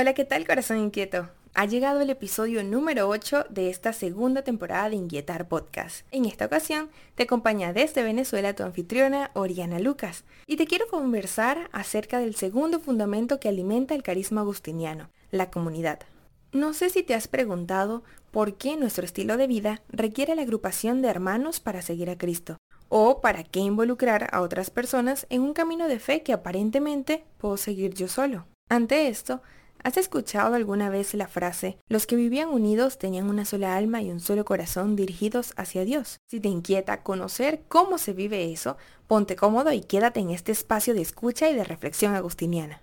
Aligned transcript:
Hola, 0.00 0.14
¿qué 0.14 0.24
tal 0.24 0.46
corazón 0.46 0.78
inquieto? 0.78 1.28
Ha 1.52 1.66
llegado 1.66 2.00
el 2.00 2.08
episodio 2.08 2.64
número 2.64 3.06
8 3.06 3.44
de 3.50 3.68
esta 3.68 3.92
segunda 3.92 4.40
temporada 4.40 4.88
de 4.88 4.96
Inquietar 4.96 5.46
Podcast. 5.46 6.06
En 6.10 6.24
esta 6.24 6.46
ocasión 6.46 6.88
te 7.16 7.24
acompaña 7.24 7.74
desde 7.74 8.02
Venezuela 8.02 8.54
tu 8.54 8.62
anfitriona 8.62 9.30
Oriana 9.34 9.78
Lucas 9.78 10.24
y 10.46 10.56
te 10.56 10.64
quiero 10.64 10.86
conversar 10.88 11.68
acerca 11.72 12.18
del 12.18 12.34
segundo 12.34 12.80
fundamento 12.80 13.40
que 13.40 13.50
alimenta 13.50 13.94
el 13.94 14.02
carisma 14.02 14.40
agustiniano, 14.40 15.10
la 15.32 15.50
comunidad. 15.50 16.00
No 16.50 16.72
sé 16.72 16.88
si 16.88 17.02
te 17.02 17.12
has 17.12 17.28
preguntado 17.28 18.02
por 18.30 18.54
qué 18.54 18.78
nuestro 18.78 19.04
estilo 19.04 19.36
de 19.36 19.48
vida 19.48 19.82
requiere 19.90 20.34
la 20.34 20.40
agrupación 20.40 21.02
de 21.02 21.08
hermanos 21.08 21.60
para 21.60 21.82
seguir 21.82 22.08
a 22.08 22.16
Cristo, 22.16 22.56
o 22.88 23.20
para 23.20 23.44
qué 23.44 23.60
involucrar 23.60 24.30
a 24.32 24.40
otras 24.40 24.70
personas 24.70 25.26
en 25.28 25.42
un 25.42 25.52
camino 25.52 25.88
de 25.88 25.98
fe 25.98 26.22
que 26.22 26.32
aparentemente 26.32 27.22
puedo 27.36 27.58
seguir 27.58 27.92
yo 27.92 28.08
solo. 28.08 28.46
Ante 28.70 29.08
esto, 29.08 29.42
¿Has 29.82 29.96
escuchado 29.96 30.54
alguna 30.54 30.90
vez 30.90 31.14
la 31.14 31.26
frase, 31.26 31.78
los 31.88 32.06
que 32.06 32.16
vivían 32.16 32.50
unidos 32.50 32.98
tenían 32.98 33.30
una 33.30 33.46
sola 33.46 33.76
alma 33.76 34.02
y 34.02 34.10
un 34.10 34.20
solo 34.20 34.44
corazón 34.44 34.94
dirigidos 34.94 35.54
hacia 35.56 35.84
Dios? 35.84 36.20
Si 36.26 36.38
te 36.38 36.48
inquieta 36.48 37.02
conocer 37.02 37.62
cómo 37.68 37.96
se 37.96 38.12
vive 38.12 38.52
eso, 38.52 38.76
ponte 39.06 39.36
cómodo 39.36 39.72
y 39.72 39.80
quédate 39.80 40.20
en 40.20 40.30
este 40.30 40.52
espacio 40.52 40.92
de 40.92 41.00
escucha 41.00 41.48
y 41.48 41.54
de 41.54 41.64
reflexión 41.64 42.14
agustiniana. 42.14 42.82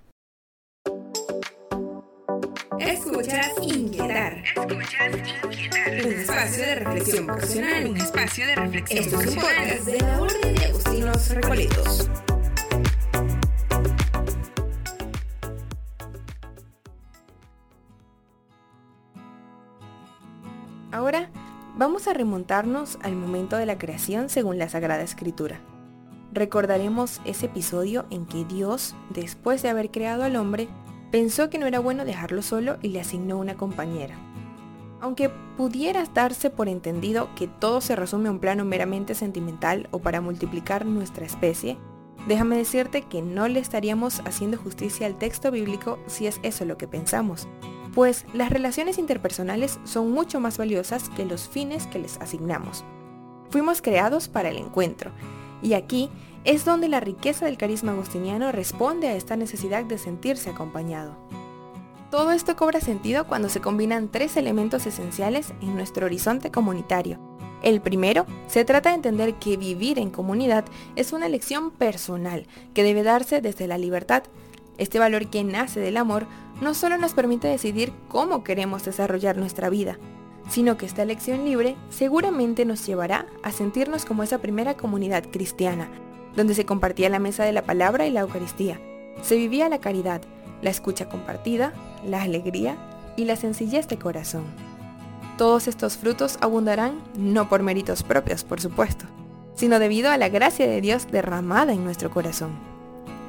Escuchas 2.79 3.51
Inquietar. 3.61 4.43
Escuchas 4.43 5.15
Inquietar. 5.43 6.05
Un 6.05 6.13
espacio 6.13 6.65
de 6.65 6.75
reflexión 6.75 7.27
vocacional. 7.27 7.85
Un 7.87 7.97
espacio 7.97 8.45
de 8.47 8.55
reflexión 8.55 9.03
Esto 9.03 9.21
es 9.21 9.27
un 9.27 9.35
podcast 9.35 9.85
de 9.85 9.99
la 9.99 10.21
Orden 10.21 10.55
de 10.55 10.65
Agustinos 10.65 11.29
Recoletos. 11.29 12.26
Vamos 21.77 22.07
a 22.07 22.13
remontarnos 22.13 22.97
al 23.03 23.15
momento 23.15 23.55
de 23.55 23.67
la 23.67 23.77
creación 23.77 24.29
según 24.29 24.57
la 24.57 24.67
Sagrada 24.67 25.03
Escritura. 25.03 25.59
Recordaremos 26.33 27.21
ese 27.23 27.45
episodio 27.45 28.05
en 28.09 28.25
que 28.25 28.45
Dios, 28.45 28.95
después 29.11 29.61
de 29.61 29.69
haber 29.69 29.91
creado 29.91 30.23
al 30.23 30.35
hombre, 30.35 30.67
pensó 31.11 31.49
que 31.49 31.59
no 31.59 31.67
era 31.67 31.79
bueno 31.79 32.03
dejarlo 32.03 32.41
solo 32.41 32.77
y 32.81 32.89
le 32.89 32.99
asignó 32.99 33.37
una 33.37 33.55
compañera. 33.55 34.15
Aunque 34.99 35.29
pudiera 35.55 36.03
darse 36.13 36.49
por 36.49 36.67
entendido 36.67 37.29
que 37.35 37.47
todo 37.47 37.79
se 37.81 37.95
resume 37.95 38.29
a 38.29 38.31
un 38.31 38.39
plano 38.39 38.65
meramente 38.65 39.13
sentimental 39.13 39.87
o 39.91 39.99
para 39.99 40.21
multiplicar 40.21 40.85
nuestra 40.85 41.25
especie, 41.25 41.77
déjame 42.27 42.57
decirte 42.57 43.03
que 43.03 43.21
no 43.21 43.47
le 43.47 43.59
estaríamos 43.59 44.21
haciendo 44.25 44.57
justicia 44.57 45.07
al 45.07 45.17
texto 45.17 45.51
bíblico 45.51 45.99
si 46.07 46.27
es 46.27 46.39
eso 46.43 46.65
lo 46.65 46.77
que 46.77 46.87
pensamos, 46.87 47.47
pues 47.93 48.25
las 48.33 48.51
relaciones 48.51 48.97
interpersonales 48.97 49.79
son 49.83 50.11
mucho 50.11 50.39
más 50.39 50.57
valiosas 50.57 51.09
que 51.09 51.25
los 51.25 51.47
fines 51.47 51.87
que 51.87 51.99
les 51.99 52.17
asignamos. 52.17 52.83
Fuimos 53.49 53.81
creados 53.81 54.27
para 54.27 54.49
el 54.49 54.57
encuentro, 54.57 55.11
y 55.61 55.73
aquí 55.73 56.09
es 56.43 56.63
donde 56.63 56.89
la 56.89 56.99
riqueza 56.99 57.45
del 57.45 57.57
carisma 57.57 57.93
agustiniano 57.93 58.51
responde 58.51 59.07
a 59.07 59.15
esta 59.15 59.35
necesidad 59.35 59.83
de 59.85 59.97
sentirse 59.97 60.49
acompañado. 60.49 61.15
Todo 62.11 62.31
esto 62.31 62.55
cobra 62.55 62.79
sentido 62.79 63.27
cuando 63.27 63.49
se 63.49 63.59
combinan 63.59 64.09
tres 64.09 64.37
elementos 64.37 64.85
esenciales 64.85 65.53
en 65.61 65.75
nuestro 65.75 66.05
horizonte 66.05 66.51
comunitario. 66.51 67.19
El 67.63 67.81
primero, 67.81 68.25
se 68.47 68.65
trata 68.65 68.89
de 68.89 68.95
entender 68.95 69.33
que 69.35 69.57
vivir 69.57 69.97
en 69.99 70.11
comunidad 70.11 70.65
es 70.95 71.11
una 71.11 71.25
elección 71.25 71.71
personal 71.71 72.45
que 72.73 72.83
debe 72.83 73.03
darse 73.03 73.41
desde 73.41 73.67
la 73.67 73.77
libertad, 73.77 74.23
este 74.77 74.99
valor 74.99 75.27
que 75.27 75.43
nace 75.43 75.79
del 75.79 75.97
amor 75.97 76.27
no 76.61 76.73
solo 76.73 76.97
nos 76.97 77.13
permite 77.13 77.47
decidir 77.47 77.91
cómo 78.07 78.43
queremos 78.43 78.85
desarrollar 78.85 79.37
nuestra 79.37 79.69
vida, 79.69 79.97
sino 80.49 80.77
que 80.77 80.85
esta 80.85 81.03
elección 81.03 81.45
libre 81.45 81.75
seguramente 81.89 82.65
nos 82.65 82.85
llevará 82.85 83.25
a 83.43 83.51
sentirnos 83.51 84.05
como 84.05 84.23
esa 84.23 84.37
primera 84.37 84.75
comunidad 84.77 85.25
cristiana, 85.31 85.89
donde 86.35 86.53
se 86.53 86.65
compartía 86.65 87.09
la 87.09 87.19
mesa 87.19 87.43
de 87.43 87.53
la 87.53 87.63
palabra 87.63 88.05
y 88.05 88.11
la 88.11 88.21
Eucaristía. 88.21 88.79
Se 89.23 89.35
vivía 89.35 89.67
la 89.69 89.79
caridad, 89.79 90.21
la 90.61 90.69
escucha 90.69 91.09
compartida, 91.09 91.73
la 92.05 92.21
alegría 92.21 92.77
y 93.15 93.25
la 93.25 93.35
sencillez 93.35 93.87
de 93.87 93.97
corazón. 93.97 94.45
Todos 95.37 95.67
estos 95.67 95.97
frutos 95.97 96.39
abundarán 96.41 96.99
no 97.15 97.47
por 97.47 97.61
méritos 97.61 98.01
propios, 98.01 98.43
por 98.43 98.59
supuesto, 98.59 99.05
sino 99.53 99.77
debido 99.77 100.09
a 100.09 100.17
la 100.17 100.29
gracia 100.29 100.65
de 100.65 100.81
Dios 100.81 101.05
derramada 101.11 101.73
en 101.73 101.83
nuestro 101.83 102.09
corazón. 102.09 102.51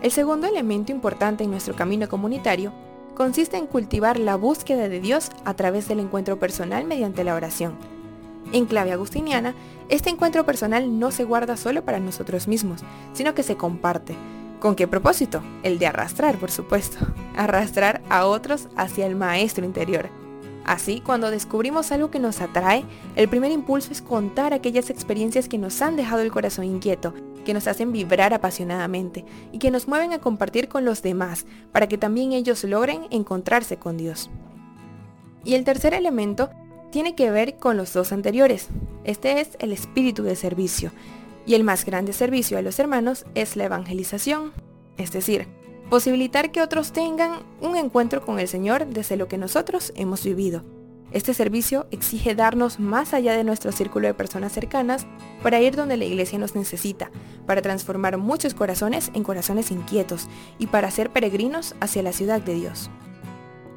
El 0.03 0.11
segundo 0.11 0.47
elemento 0.47 0.91
importante 0.91 1.45
en 1.45 1.51
nuestro 1.51 1.77
camino 1.77 2.09
comunitario 2.09 2.73
consiste 3.15 3.59
en 3.59 3.67
cultivar 3.67 4.19
la 4.19 4.37
búsqueda 4.37 4.89
de 4.89 5.01
Dios 5.01 5.31
a 5.45 5.53
través 5.53 5.87
del 5.87 6.01
encuentro 6.01 6.39
personal 6.39 6.87
mediante 6.87 7.25
la 7.25 7.35
oración. 7.35 7.75
En 8.53 8.65
clave 8.65 8.93
agustiniana, 8.93 9.55
este 9.91 10.09
encuentro 10.09 10.47
personal 10.47 10.99
no 10.99 11.11
se 11.11 11.25
guarda 11.25 11.59
solo 11.59 11.85
para 11.85 12.01
nosotros 12.01 12.49
mismos, 12.49 12.81
sino 13.13 13.35
que 13.35 13.43
se 13.43 13.57
comparte. 13.57 14.15
¿Con 14.61 14.77
qué 14.77 14.89
propósito? 14.89 15.43
El 15.63 15.79
de 15.79 15.89
arrastrar, 15.89 16.39
por 16.39 16.51
supuesto. 16.51 16.99
Arrastrar 17.37 18.01
a 18.09 18.25
otros 18.25 18.69
hacia 18.77 19.05
el 19.05 19.15
maestro 19.15 19.67
interior. 19.67 20.09
Así, 20.69 21.01
cuando 21.01 21.31
descubrimos 21.31 21.93
algo 21.93 22.11
que 22.11 22.19
nos 22.19 22.43
atrae, 22.43 22.85
el 23.17 23.27
primer 23.27 23.53
impulso 23.53 23.91
es 23.91 24.03
contar 24.03 24.53
aquellas 24.53 24.91
experiencias 24.91 25.49
que 25.49 25.57
nos 25.57 25.81
han 25.81 25.97
dejado 25.97 26.21
el 26.21 26.31
corazón 26.31 26.67
inquieto 26.67 27.15
que 27.47 27.55
nos 27.55 27.67
hacen 27.67 27.93
vibrar 27.93 28.35
apasionadamente 28.35 29.25
y 29.51 29.59
que 29.59 29.71
nos 29.71 29.89
mueven 29.89 30.13
a 30.13 30.19
compartir 30.19 30.69
con 30.69 30.85
los 30.85 31.01
demás 31.01 31.47
para 31.73 31.89
que 31.89 31.97
también 31.97 32.33
ellos 32.33 32.63
logren 32.65 33.07
encontrarse 33.09 33.79
con 33.79 33.97
Dios. 33.97 34.29
Y 35.43 35.55
el 35.55 35.65
tercer 35.65 35.95
elemento 35.95 36.51
tiene 36.91 37.15
que 37.15 37.31
ver 37.31 37.57
con 37.57 37.79
los 37.79 37.95
dos 37.95 38.13
anteriores. 38.13 38.69
Este 39.05 39.41
es 39.41 39.57
el 39.61 39.73
espíritu 39.73 40.23
de 40.23 40.37
servicio. 40.37 40.93
Y 41.47 41.55
el 41.55 41.65
más 41.65 41.87
grande 41.87 42.13
servicio 42.13 42.59
a 42.59 42.63
los 42.63 42.79
hermanos 42.79 43.25
es 43.35 43.57
la 43.57 43.65
evangelización, 43.65 44.53
es 44.99 45.13
decir, 45.13 45.49
posibilitar 45.91 46.53
que 46.53 46.63
otros 46.63 46.93
tengan 46.93 47.41
un 47.61 47.77
encuentro 47.77 48.25
con 48.25 48.39
el 48.39 48.49
Señor 48.49 48.87
desde 48.87 49.17
lo 49.17 49.29
que 49.29 49.39
nosotros 49.39 49.93
hemos 49.97 50.25
vivido 50.25 50.63
este 51.11 51.33
servicio 51.33 51.87
exige 51.91 52.35
darnos 52.35 52.79
más 52.79 53.15
allá 53.15 53.35
de 53.35 53.43
nuestro 53.43 53.73
círculo 53.73 54.07
de 54.07 54.15
personas 54.15 54.53
cercanas 54.53 55.07
para 55.43 55.61
ir 55.61 55.75
donde 55.75 55.97
la 55.97 56.05
iglesia 56.05 56.39
nos 56.39 56.55
necesita, 56.55 57.11
para 57.47 57.63
transformar 57.63 58.19
muchos 58.19 58.53
corazones 58.53 59.11
en 59.15 59.25
corazones 59.25 59.71
inquietos 59.71 60.29
y 60.59 60.67
para 60.67 60.91
ser 60.91 61.11
peregrinos 61.11 61.75
hacia 61.81 62.03
la 62.03 62.13
ciudad 62.13 62.43
de 62.43 62.55
Dios. 62.55 62.91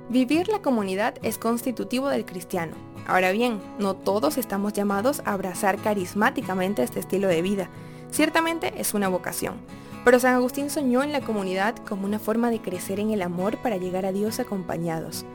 Vivir 0.09 0.49
la 0.49 0.61
comunidad 0.61 1.15
es 1.23 1.37
constitutivo 1.37 2.09
del 2.09 2.25
cristiano. 2.25 2.73
Ahora 3.07 3.31
bien, 3.31 3.61
no 3.79 3.95
todos 3.95 4.37
estamos 4.37 4.73
llamados 4.73 5.21
a 5.23 5.31
abrazar 5.31 5.77
carismáticamente 5.77 6.83
este 6.83 6.99
estilo 6.99 7.29
de 7.29 7.41
vida. 7.41 7.69
Ciertamente 8.11 8.73
es 8.75 8.93
una 8.93 9.07
vocación, 9.07 9.55
pero 10.03 10.19
San 10.19 10.35
Agustín 10.35 10.69
soñó 10.69 11.03
en 11.03 11.11
la 11.11 11.21
comunidad 11.21 11.75
como 11.87 12.05
una 12.05 12.19
forma 12.19 12.49
de 12.49 12.61
crecer 12.61 12.99
en 12.99 13.11
el 13.11 13.21
amor 13.21 13.57
para 13.57 13.77
llegar 13.77 14.05
a 14.05 14.11
Dios 14.11 14.39
acompañados. 14.39 15.25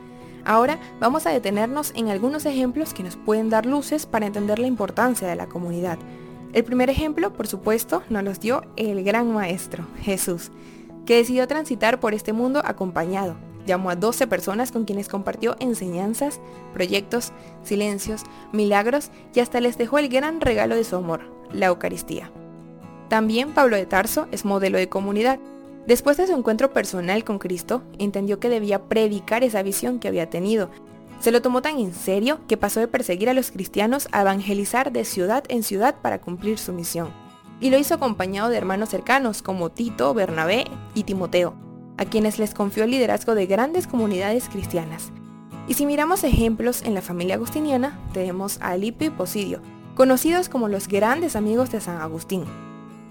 Ahora 0.45 0.79
vamos 0.99 1.25
a 1.25 1.31
detenernos 1.31 1.91
en 1.95 2.09
algunos 2.09 2.45
ejemplos 2.45 2.93
que 2.93 3.03
nos 3.03 3.17
pueden 3.17 3.49
dar 3.49 3.65
luces 3.65 4.05
para 4.05 4.25
entender 4.25 4.59
la 4.59 4.67
importancia 4.67 5.27
de 5.27 5.35
la 5.35 5.47
comunidad. 5.47 5.97
El 6.53 6.63
primer 6.63 6.89
ejemplo, 6.89 7.33
por 7.33 7.47
supuesto, 7.47 8.01
nos 8.09 8.23
los 8.23 8.39
dio 8.39 8.63
el 8.77 9.03
gran 9.03 9.31
maestro, 9.33 9.85
Jesús, 10.01 10.51
que 11.05 11.17
decidió 11.17 11.47
transitar 11.47 11.99
por 11.99 12.13
este 12.13 12.31
mundo 12.31 12.61
acompañado. 12.63 13.35
Llamó 13.65 13.89
a 13.89 13.97
12 13.97 14.27
personas 14.27 14.71
con 14.71 14.85
quienes 14.85 15.09
compartió 15.09 15.57
enseñanzas, 15.59 16.39
proyectos, 16.73 17.33
silencios, 17.63 18.23
milagros 18.53 19.11
y 19.33 19.41
hasta 19.41 19.59
les 19.59 19.77
dejó 19.77 19.99
el 19.99 20.07
gran 20.07 20.39
regalo 20.39 20.75
de 20.75 20.85
su 20.85 20.95
amor, 20.95 21.29
la 21.51 21.65
Eucaristía. 21.65 22.31
También 23.09 23.53
Pablo 23.53 23.75
de 23.75 23.85
Tarso 23.85 24.27
es 24.31 24.45
modelo 24.45 24.77
de 24.77 24.89
comunidad 24.89 25.39
Después 25.87 26.17
de 26.17 26.27
su 26.27 26.33
encuentro 26.33 26.73
personal 26.73 27.23
con 27.23 27.39
Cristo, 27.39 27.81
entendió 27.97 28.41
que 28.41 28.49
debía 28.49 28.83
predicar 28.83 29.45
esa 29.45 29.63
visión 29.63 29.99
que 29.99 30.09
había 30.09 30.29
tenido. 30.29 30.69
Se 31.21 31.31
lo 31.31 31.41
tomó 31.41 31.61
tan 31.61 31.79
en 31.79 31.93
serio 31.93 32.41
que 32.49 32.57
pasó 32.57 32.81
de 32.81 32.89
perseguir 32.89 33.29
a 33.29 33.33
los 33.33 33.51
cristianos 33.51 34.09
a 34.11 34.21
evangelizar 34.21 34.91
de 34.91 35.05
ciudad 35.05 35.45
en 35.47 35.63
ciudad 35.63 35.95
para 36.01 36.19
cumplir 36.19 36.57
su 36.57 36.73
misión. 36.73 37.07
Y 37.61 37.69
lo 37.69 37.77
hizo 37.77 37.93
acompañado 37.93 38.49
de 38.49 38.57
hermanos 38.57 38.89
cercanos 38.89 39.41
como 39.41 39.69
Tito, 39.69 40.13
Bernabé 40.13 40.65
y 40.93 41.03
Timoteo, 41.03 41.53
a 41.95 42.03
quienes 42.03 42.37
les 42.37 42.53
confió 42.53 42.83
el 42.83 42.91
liderazgo 42.91 43.33
de 43.33 43.45
grandes 43.45 43.87
comunidades 43.87 44.49
cristianas. 44.49 45.13
Y 45.69 45.75
si 45.75 45.85
miramos 45.85 46.25
ejemplos 46.25 46.83
en 46.83 46.95
la 46.95 47.01
familia 47.01 47.35
agustiniana, 47.35 47.97
tenemos 48.11 48.59
a 48.59 48.71
Alipo 48.71 49.05
y 49.05 49.09
Posidio, 49.09 49.61
conocidos 49.95 50.49
como 50.49 50.67
los 50.67 50.89
grandes 50.89 51.37
amigos 51.37 51.71
de 51.71 51.79
San 51.79 52.01
Agustín, 52.01 52.43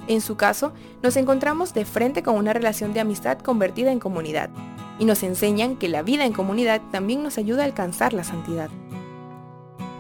en 0.09 0.21
su 0.21 0.37
caso, 0.37 0.73
nos 1.03 1.17
encontramos 1.17 1.75
de 1.75 1.85
frente 1.85 2.23
con 2.23 2.37
una 2.37 2.53
relación 2.53 2.93
de 2.93 3.01
amistad 3.01 3.39
convertida 3.39 3.93
en 3.93 3.99
comunidad, 3.99 4.51
y 4.99 5.05
nos 5.05 5.23
enseñan 5.23 5.77
que 5.77 5.89
la 5.89 6.03
vida 6.03 6.25
en 6.25 6.33
comunidad 6.33 6.81
también 6.91 7.23
nos 7.23 7.39
ayuda 7.39 7.63
a 7.63 7.67
alcanzar 7.67 8.13
la 8.13 8.25
santidad. 8.25 8.71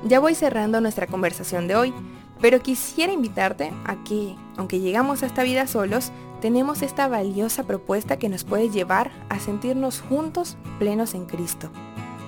Ya 0.04 0.20
voy 0.20 0.34
cerrando 0.34 0.80
nuestra 0.80 1.06
conversación 1.06 1.68
de 1.68 1.76
hoy, 1.76 1.94
Pero 2.40 2.60
quisiera 2.60 3.12
invitarte 3.12 3.72
a 3.84 3.96
que, 4.04 4.36
aunque 4.56 4.80
llegamos 4.80 5.22
a 5.22 5.26
esta 5.26 5.42
vida 5.42 5.66
solos, 5.66 6.12
tenemos 6.40 6.82
esta 6.82 7.08
valiosa 7.08 7.64
propuesta 7.64 8.18
que 8.18 8.28
nos 8.28 8.44
puede 8.44 8.68
llevar 8.68 9.10
a 9.30 9.40
sentirnos 9.40 10.02
juntos 10.02 10.56
plenos 10.78 11.14
en 11.14 11.24
Cristo. 11.24 11.70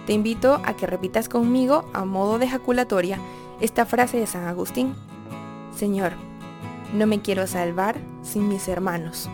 Te 0.07 0.15
invito 0.15 0.63
a 0.65 0.75
que 0.75 0.87
repitas 0.87 1.29
conmigo, 1.29 1.85
a 1.93 2.07
modo 2.07 2.39
de 2.39 2.47
ejaculatoria, 2.47 3.19
esta 3.61 3.85
frase 3.85 4.17
de 4.19 4.27
San 4.27 4.47
Agustín. 4.47 4.95
Señor, 5.77 6.15
no 6.93 7.07
me 7.07 7.21
quiero 7.21 7.47
salvar 7.47 7.97
sin 8.23 8.49
mis 8.49 8.69
hermanos. 8.69 9.29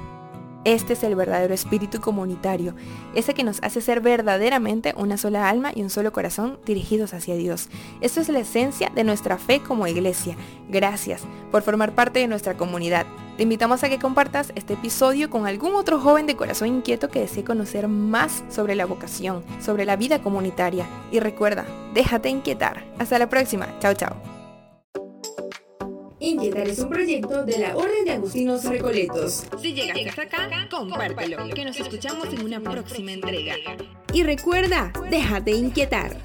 Este 0.64 0.94
es 0.94 1.04
el 1.04 1.14
verdadero 1.14 1.52
espíritu 1.52 2.00
comunitario, 2.00 2.74
ese 3.14 3.34
que 3.34 3.44
nos 3.44 3.62
hace 3.62 3.82
ser 3.82 4.00
verdaderamente 4.00 4.94
una 4.96 5.18
sola 5.18 5.50
alma 5.50 5.72
y 5.74 5.82
un 5.82 5.90
solo 5.90 6.10
corazón 6.10 6.58
dirigidos 6.64 7.12
hacia 7.12 7.34
Dios. 7.36 7.68
Esto 8.00 8.22
es 8.22 8.30
la 8.30 8.38
esencia 8.38 8.90
de 8.94 9.04
nuestra 9.04 9.36
fe 9.36 9.60
como 9.60 9.86
iglesia. 9.86 10.36
Gracias 10.70 11.22
por 11.50 11.62
formar 11.62 11.94
parte 11.94 12.20
de 12.20 12.28
nuestra 12.28 12.56
comunidad. 12.56 13.04
Te 13.36 13.42
invitamos 13.42 13.84
a 13.84 13.90
que 13.90 13.98
compartas 13.98 14.52
este 14.54 14.74
episodio 14.74 15.28
con 15.28 15.46
algún 15.46 15.74
otro 15.74 16.00
joven 16.00 16.26
de 16.26 16.36
corazón 16.36 16.68
inquieto 16.68 17.10
que 17.10 17.20
desee 17.20 17.44
conocer 17.44 17.86
más 17.88 18.42
sobre 18.48 18.74
la 18.74 18.86
vocación, 18.86 19.44
sobre 19.60 19.84
la 19.84 19.96
vida 19.96 20.22
comunitaria. 20.22 20.86
Y 21.10 21.20
recuerda, 21.20 21.66
déjate 21.92 22.30
inquietar. 22.30 22.84
Hasta 22.98 23.18
la 23.18 23.28
próxima. 23.28 23.68
Chao, 23.80 23.92
chao. 23.92 24.33
Inquietar 26.24 26.66
es 26.66 26.78
un 26.78 26.88
proyecto 26.88 27.44
de 27.44 27.58
la 27.58 27.76
Orden 27.76 28.06
de 28.06 28.12
Agustinos 28.12 28.64
Recoletos. 28.64 29.44
Si 29.60 29.74
llegaste 29.74 30.08
hasta 30.08 30.22
acá, 30.22 30.68
compártelo, 30.70 31.50
que 31.50 31.66
nos 31.66 31.78
escuchamos 31.78 32.32
en 32.32 32.42
una 32.42 32.60
próxima 32.60 33.12
entrega. 33.12 33.56
Y 34.10 34.22
recuerda, 34.22 34.90
déjate 35.10 35.50
inquietar. 35.50 36.16